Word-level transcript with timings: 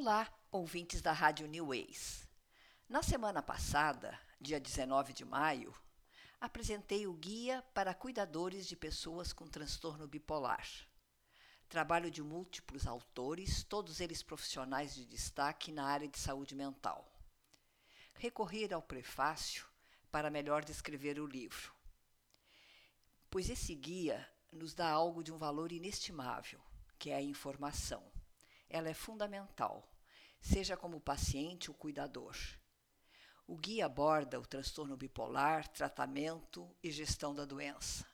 Olá, 0.00 0.32
ouvintes 0.52 1.02
da 1.02 1.10
Rádio 1.10 1.48
New 1.48 1.66
Ways. 1.66 2.24
Na 2.88 3.02
semana 3.02 3.42
passada, 3.42 4.16
dia 4.40 4.60
19 4.60 5.12
de 5.12 5.24
maio, 5.24 5.74
apresentei 6.40 7.04
o 7.08 7.12
Guia 7.12 7.64
para 7.74 7.92
Cuidadores 7.92 8.68
de 8.68 8.76
Pessoas 8.76 9.32
com 9.32 9.48
Transtorno 9.48 10.06
Bipolar. 10.06 10.64
Trabalho 11.68 12.12
de 12.12 12.22
múltiplos 12.22 12.86
autores, 12.86 13.64
todos 13.64 13.98
eles 13.98 14.22
profissionais 14.22 14.94
de 14.94 15.04
destaque 15.04 15.72
na 15.72 15.86
área 15.86 16.06
de 16.06 16.16
saúde 16.16 16.54
mental. 16.54 17.04
Recorrer 18.14 18.72
ao 18.72 18.80
prefácio 18.80 19.66
para 20.12 20.30
melhor 20.30 20.64
descrever 20.64 21.18
o 21.18 21.26
livro, 21.26 21.74
pois 23.28 23.50
esse 23.50 23.74
guia 23.74 24.30
nos 24.52 24.74
dá 24.74 24.88
algo 24.88 25.24
de 25.24 25.32
um 25.32 25.38
valor 25.38 25.72
inestimável, 25.72 26.60
que 27.00 27.10
é 27.10 27.16
a 27.16 27.20
informação 27.20 28.07
ela 28.68 28.88
é 28.88 28.94
fundamental, 28.94 29.88
seja 30.40 30.76
como 30.76 31.00
paciente 31.00 31.70
ou 31.70 31.76
cuidador. 31.76 32.36
O 33.46 33.56
guia 33.56 33.86
aborda 33.86 34.38
o 34.38 34.46
transtorno 34.46 34.96
bipolar, 34.96 35.66
tratamento 35.68 36.70
e 36.82 36.90
gestão 36.90 37.34
da 37.34 37.44
doença, 37.44 38.06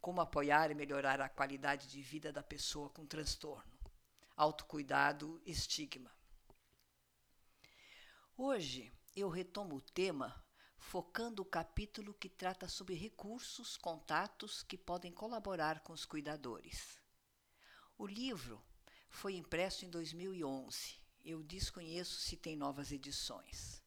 como 0.00 0.20
apoiar 0.20 0.70
e 0.70 0.74
melhorar 0.74 1.20
a 1.20 1.28
qualidade 1.28 1.88
de 1.88 2.02
vida 2.02 2.32
da 2.32 2.42
pessoa 2.42 2.90
com 2.90 3.06
transtorno, 3.06 3.78
autocuidado 4.36 5.40
e 5.46 5.50
estigma. 5.50 6.12
Hoje 8.36 8.92
eu 9.16 9.28
retomo 9.28 9.76
o 9.76 9.80
tema 9.80 10.42
focando 10.76 11.42
o 11.42 11.46
capítulo 11.46 12.12
que 12.12 12.28
trata 12.28 12.68
sobre 12.68 12.94
recursos, 12.94 13.76
contatos 13.76 14.62
que 14.62 14.76
podem 14.76 15.12
colaborar 15.12 15.80
com 15.80 15.92
os 15.92 16.04
cuidadores. 16.04 17.00
O 17.96 18.06
livro 18.06 18.62
foi 19.12 19.36
impresso 19.36 19.84
em 19.84 19.90
2011. 19.90 20.96
Eu 21.24 21.42
desconheço 21.42 22.18
se 22.18 22.36
tem 22.36 22.56
novas 22.56 22.90
edições. 22.90 23.80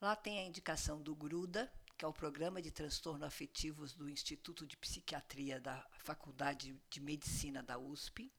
Lá 0.00 0.14
tem 0.14 0.40
a 0.40 0.44
indicação 0.44 1.00
do 1.00 1.14
GRUDA, 1.14 1.72
que 1.96 2.04
é 2.04 2.08
o 2.08 2.12
Programa 2.12 2.60
de 2.60 2.70
Transtorno 2.70 3.24
Afetivos 3.24 3.94
do 3.94 4.10
Instituto 4.10 4.66
de 4.66 4.76
Psiquiatria 4.76 5.60
da 5.60 5.86
Faculdade 5.92 6.78
de 6.90 7.00
Medicina 7.00 7.62
da 7.62 7.78
USP, 7.78 8.30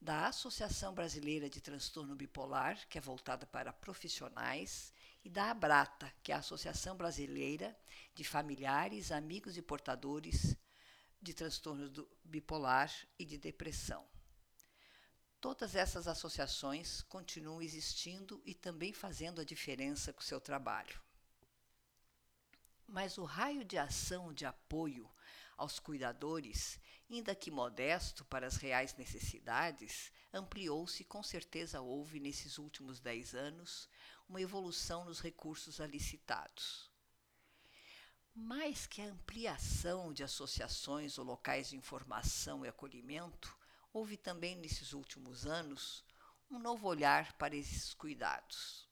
da 0.00 0.26
Associação 0.26 0.92
Brasileira 0.92 1.48
de 1.48 1.60
Transtorno 1.60 2.14
Bipolar, 2.14 2.86
que 2.88 2.98
é 2.98 3.00
voltada 3.00 3.46
para 3.46 3.72
profissionais, 3.72 4.92
e 5.24 5.30
da 5.30 5.50
ABRATA, 5.50 6.12
que 6.22 6.32
é 6.32 6.34
a 6.34 6.38
Associação 6.38 6.96
Brasileira 6.96 7.76
de 8.14 8.24
Familiares, 8.24 9.12
Amigos 9.12 9.56
e 9.56 9.62
Portadores 9.62 10.56
de 11.22 11.32
Transtorno 11.32 11.90
Bipolar 12.24 12.92
e 13.18 13.24
de 13.24 13.38
Depressão. 13.38 14.06
Todas 15.40 15.76
essas 15.76 16.08
associações 16.08 17.02
continuam 17.02 17.62
existindo 17.62 18.42
e 18.44 18.54
também 18.54 18.92
fazendo 18.92 19.40
a 19.40 19.44
diferença 19.44 20.12
com 20.12 20.20
o 20.20 20.24
seu 20.24 20.40
trabalho. 20.40 21.00
Mas 22.86 23.18
o 23.18 23.24
raio 23.24 23.64
de 23.64 23.78
ação 23.78 24.32
de 24.32 24.44
apoio 24.44 25.08
aos 25.56 25.78
cuidadores, 25.78 26.80
ainda 27.08 27.34
que 27.34 27.50
modesto 27.50 28.24
para 28.24 28.46
as 28.46 28.56
reais 28.56 28.96
necessidades, 28.96 30.10
ampliou-se 30.32 31.04
com 31.04 31.22
certeza 31.22 31.80
houve 31.80 32.18
nesses 32.18 32.58
últimos 32.58 33.00
dez 33.00 33.34
anos 33.34 33.88
uma 34.28 34.40
evolução 34.40 35.04
nos 35.04 35.20
recursos 35.20 35.80
alicitados. 35.80 36.90
Mais 38.34 38.86
que 38.86 39.02
a 39.02 39.06
ampliação 39.06 40.12
de 40.12 40.22
associações 40.22 41.18
ou 41.18 41.24
locais 41.24 41.70
de 41.70 41.76
informação 41.76 42.64
e 42.64 42.68
acolhimento, 42.68 43.57
houve 43.92 44.16
também 44.16 44.56
nesses 44.56 44.92
últimos 44.92 45.46
anos 45.46 46.04
um 46.50 46.58
novo 46.58 46.88
olhar 46.88 47.32
para 47.34 47.56
esses 47.56 47.94
cuidados. 47.94 48.88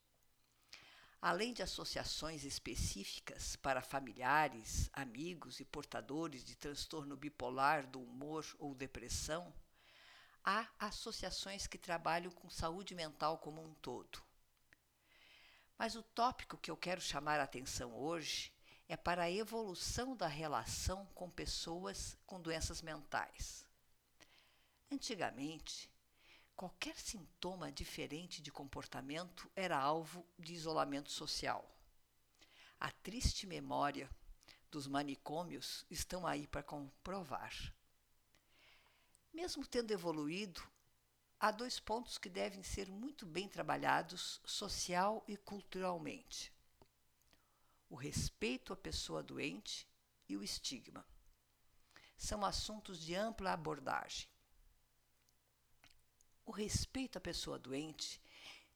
Além 1.21 1.53
de 1.53 1.63
associações 1.63 2.43
específicas 2.43 3.55
para 3.55 3.81
familiares, 3.81 4.89
amigos 4.93 5.59
e 5.59 5.65
portadores 5.65 6.43
de 6.43 6.55
transtorno 6.55 7.17
bipolar 7.17 7.87
do 7.87 7.99
humor 7.99 8.45
ou 8.59 8.75
depressão, 8.75 9.51
há 10.43 10.67
associações 10.79 11.65
que 11.65 11.77
trabalham 11.77 12.31
com 12.31 12.49
saúde 12.49 12.93
mental 12.93 13.39
como 13.39 13.61
um 13.61 13.73
todo. 13.75 14.21
Mas 15.77 15.95
o 15.95 16.03
tópico 16.03 16.57
que 16.57 16.71
eu 16.71 16.77
quero 16.77 17.01
chamar 17.01 17.39
a 17.39 17.43
atenção 17.43 17.93
hoje 17.95 18.53
é 18.87 18.95
para 18.95 19.23
a 19.23 19.31
evolução 19.31 20.15
da 20.15 20.27
relação 20.27 21.05
com 21.07 21.29
pessoas 21.29 22.17
com 22.25 22.39
doenças 22.39 22.81
mentais. 22.81 23.66
Antigamente, 24.89 25.91
qualquer 26.55 26.97
sintoma 26.97 27.71
diferente 27.71 28.41
de 28.41 28.51
comportamento 28.51 29.51
era 29.53 29.77
alvo 29.77 30.25
de 30.39 30.53
isolamento 30.53 31.11
social. 31.11 31.69
A 32.79 32.89
triste 32.89 33.45
memória 33.45 34.09
dos 34.71 34.87
manicômios 34.87 35.85
estão 35.89 36.25
aí 36.25 36.47
para 36.47 36.63
comprovar. 36.63 37.53
Mesmo 39.33 39.67
tendo 39.67 39.91
evoluído, 39.91 40.63
há 41.37 41.51
dois 41.51 41.79
pontos 41.79 42.17
que 42.17 42.29
devem 42.29 42.63
ser 42.63 42.89
muito 42.89 43.25
bem 43.25 43.49
trabalhados 43.49 44.39
social 44.45 45.21
e 45.27 45.35
culturalmente: 45.35 46.53
o 47.89 47.95
respeito 47.95 48.71
à 48.71 48.77
pessoa 48.77 49.21
doente 49.21 49.85
e 50.29 50.37
o 50.37 50.43
estigma. 50.43 51.05
São 52.17 52.45
assuntos 52.45 52.99
de 53.01 53.15
ampla 53.15 53.51
abordagem. 53.51 54.27
O 56.47 56.51
respeito 56.51 57.17
à 57.17 57.21
pessoa 57.21 57.59
doente 57.59 58.21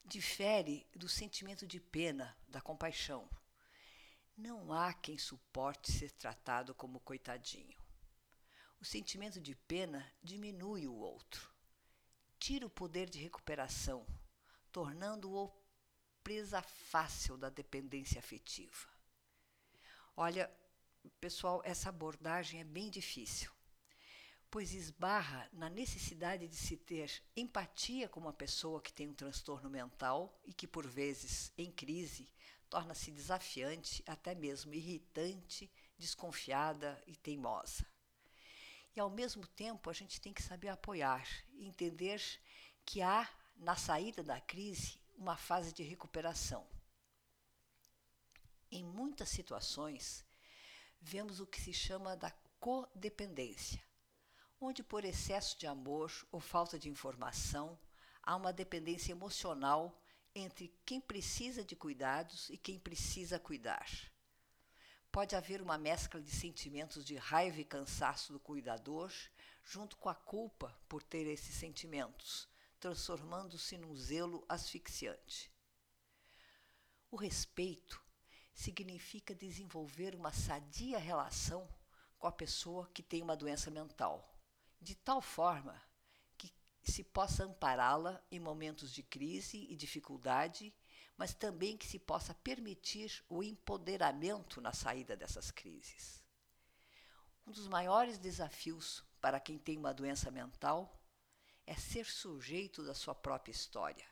difere 0.04 0.86
do 0.94 1.08
sentimento 1.08 1.66
de 1.66 1.80
pena, 1.80 2.36
da 2.46 2.60
compaixão. 2.60 3.26
Não 4.36 4.74
há 4.74 4.92
quem 4.92 5.16
suporte 5.16 5.90
ser 5.90 6.10
tratado 6.10 6.74
como 6.74 7.00
coitadinho. 7.00 7.80
O 8.78 8.84
sentimento 8.84 9.40
de 9.40 9.54
pena 9.54 10.06
diminui 10.22 10.86
o 10.86 10.92
outro, 10.92 11.50
tira 12.38 12.66
o 12.66 12.70
poder 12.70 13.08
de 13.08 13.18
recuperação, 13.18 14.06
tornando-o 14.70 15.50
presa 16.22 16.60
fácil 16.60 17.38
da 17.38 17.48
dependência 17.48 18.18
afetiva. 18.18 18.86
Olha, 20.14 20.54
pessoal, 21.18 21.62
essa 21.64 21.88
abordagem 21.88 22.60
é 22.60 22.64
bem 22.64 22.90
difícil 22.90 23.50
pois 24.52 24.74
esbarra 24.74 25.48
na 25.50 25.70
necessidade 25.70 26.46
de 26.46 26.56
se 26.56 26.76
ter 26.76 27.22
empatia 27.34 28.06
com 28.06 28.20
uma 28.20 28.34
pessoa 28.34 28.82
que 28.82 28.92
tem 28.92 29.08
um 29.08 29.14
transtorno 29.14 29.70
mental 29.70 30.38
e 30.44 30.52
que, 30.52 30.66
por 30.66 30.86
vezes, 30.86 31.50
em 31.56 31.72
crise, 31.72 32.28
torna-se 32.68 33.10
desafiante, 33.10 34.04
até 34.06 34.34
mesmo 34.34 34.74
irritante, 34.74 35.72
desconfiada 35.96 37.02
e 37.06 37.16
teimosa. 37.16 37.86
E, 38.94 39.00
ao 39.00 39.08
mesmo 39.08 39.46
tempo, 39.46 39.88
a 39.88 39.94
gente 39.94 40.20
tem 40.20 40.34
que 40.34 40.42
saber 40.42 40.68
apoiar 40.68 41.26
entender 41.54 42.22
que 42.84 43.00
há, 43.00 43.26
na 43.56 43.74
saída 43.74 44.22
da 44.22 44.38
crise, 44.38 45.00
uma 45.16 45.38
fase 45.38 45.72
de 45.72 45.82
recuperação. 45.82 46.68
Em 48.70 48.84
muitas 48.84 49.30
situações, 49.30 50.22
vemos 51.00 51.40
o 51.40 51.46
que 51.46 51.58
se 51.58 51.72
chama 51.72 52.14
da 52.14 52.30
codependência 52.60 53.82
onde, 54.64 54.80
por 54.80 55.04
excesso 55.04 55.58
de 55.58 55.66
amor 55.66 56.12
ou 56.30 56.38
falta 56.38 56.78
de 56.78 56.88
informação, 56.88 57.76
há 58.22 58.36
uma 58.36 58.52
dependência 58.52 59.10
emocional 59.10 60.00
entre 60.32 60.72
quem 60.86 61.00
precisa 61.00 61.64
de 61.64 61.74
cuidados 61.74 62.48
e 62.48 62.56
quem 62.56 62.78
precisa 62.78 63.40
cuidar. 63.40 63.90
Pode 65.10 65.34
haver 65.34 65.60
uma 65.60 65.76
mescla 65.76 66.22
de 66.22 66.30
sentimentos 66.30 67.04
de 67.04 67.16
raiva 67.16 67.60
e 67.60 67.64
cansaço 67.64 68.32
do 68.32 68.38
cuidador, 68.38 69.12
junto 69.64 69.96
com 69.96 70.08
a 70.08 70.14
culpa 70.14 70.72
por 70.88 71.02
ter 71.02 71.26
esses 71.26 71.56
sentimentos, 71.56 72.48
transformando-se 72.78 73.76
num 73.76 73.96
zelo 73.96 74.44
asfixiante. 74.48 75.52
O 77.10 77.16
respeito 77.16 78.00
significa 78.54 79.34
desenvolver 79.34 80.14
uma 80.14 80.32
sadia 80.32 81.00
relação 81.00 81.68
com 82.16 82.28
a 82.28 82.32
pessoa 82.32 82.88
que 82.94 83.02
tem 83.02 83.22
uma 83.22 83.36
doença 83.36 83.68
mental 83.68 84.32
de 84.82 84.96
tal 84.96 85.22
forma 85.22 85.80
que 86.36 86.52
se 86.82 87.04
possa 87.04 87.44
ampará-la 87.44 88.20
em 88.30 88.40
momentos 88.40 88.92
de 88.92 89.02
crise 89.02 89.66
e 89.70 89.76
dificuldade, 89.76 90.74
mas 91.16 91.32
também 91.32 91.76
que 91.76 91.86
se 91.86 91.98
possa 91.98 92.34
permitir 92.34 93.24
o 93.28 93.42
empoderamento 93.42 94.60
na 94.60 94.72
saída 94.72 95.16
dessas 95.16 95.50
crises. 95.52 96.22
Um 97.46 97.52
dos 97.52 97.68
maiores 97.68 98.18
desafios 98.18 99.04
para 99.20 99.38
quem 99.38 99.56
tem 99.56 99.78
uma 99.78 99.94
doença 99.94 100.30
mental 100.30 101.00
é 101.64 101.76
ser 101.76 102.06
sujeito 102.06 102.84
da 102.84 102.94
sua 102.94 103.14
própria 103.14 103.52
história. 103.52 104.06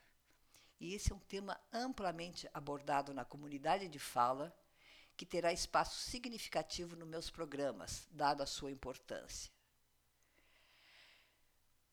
E 0.79 0.95
esse 0.95 1.13
é 1.13 1.15
um 1.15 1.21
tema 1.21 1.61
amplamente 1.73 2.49
abordado 2.55 3.13
na 3.13 3.25
comunidade 3.25 3.89
de 3.89 3.99
fala, 3.99 4.57
que 5.17 5.27
terá 5.27 5.53
espaço 5.53 5.99
significativo 5.99 6.97
nos 6.97 7.09
meus 7.09 7.29
programas, 7.29 8.09
dado 8.11 8.43
a 8.43 8.47
sua 8.47 8.71
importância. 8.71 9.53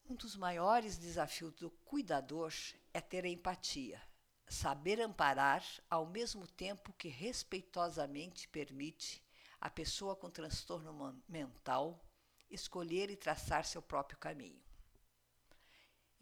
Um 0.09 0.15
dos 0.15 0.38
maiores 0.38 0.98
desafios 0.98 1.54
do 1.56 1.69
cuidador 1.69 2.54
é 2.94 3.01
ter 3.01 3.25
empatia, 3.25 4.01
saber 4.48 5.01
amparar 5.01 5.62
ao 5.89 6.06
mesmo 6.06 6.48
tempo 6.48 6.94
que 6.94 7.09
respeitosamente 7.09 8.48
permite 8.48 9.21
a 9.59 9.69
pessoa 9.69 10.15
com 10.15 10.30
transtorno 10.30 11.21
mental 11.27 12.01
escolher 12.50 13.09
e 13.09 13.18
traçar 13.18 13.65
seu 13.65 13.81
próprio 13.81 14.18
caminho. 14.18 14.63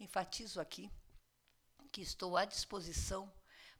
Enfatizo 0.00 0.60
aqui 0.60 0.90
que 1.92 2.00
estou 2.00 2.36
à 2.36 2.44
disposição 2.44 3.32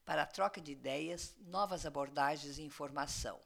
para 0.05 0.23
a 0.23 0.26
troca 0.26 0.61
de 0.61 0.70
ideias, 0.70 1.35
novas 1.41 1.85
abordagens 1.85 2.58
e 2.58 2.62
informação. 2.62 3.43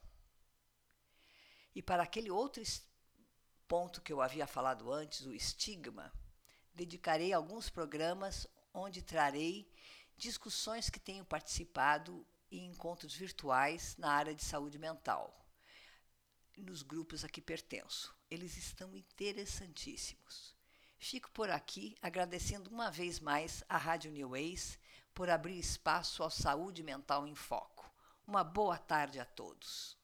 E 1.74 1.80
para 1.80 2.02
aquele 2.02 2.30
outro 2.30 2.62
ponto 3.66 4.02
que 4.02 4.12
eu 4.12 4.20
havia 4.20 4.46
falado 4.46 4.92
antes, 4.92 5.24
o 5.24 5.32
estigma, 5.32 6.12
dedicarei 6.74 7.32
alguns 7.32 7.68
programas 7.68 8.46
onde 8.72 9.02
trarei 9.02 9.70
discussões 10.16 10.90
que 10.90 11.00
tenho 11.00 11.24
participado 11.24 12.26
em 12.50 12.66
encontros 12.66 13.14
virtuais 13.14 13.96
na 13.96 14.12
área 14.12 14.34
de 14.34 14.44
saúde 14.44 14.78
mental, 14.78 15.34
nos 16.56 16.82
grupos 16.82 17.24
a 17.24 17.28
que 17.28 17.40
pertenço. 17.40 18.14
Eles 18.30 18.56
estão 18.56 18.94
interessantíssimos. 18.96 20.54
Fico 20.98 21.30
por 21.30 21.50
aqui 21.50 21.96
agradecendo 22.02 22.68
uma 22.70 22.90
vez 22.90 23.20
mais 23.20 23.64
à 23.68 23.76
Rádio 23.76 24.10
New 24.10 24.30
Ways 24.30 24.78
por 25.14 25.30
abrir 25.30 25.58
espaço 25.58 26.22
à 26.22 26.30
saúde 26.30 26.82
mental 26.82 27.26
em 27.26 27.34
foco. 27.34 27.90
Uma 28.26 28.44
boa 28.44 28.76
tarde 28.76 29.18
a 29.18 29.24
todos. 29.24 29.99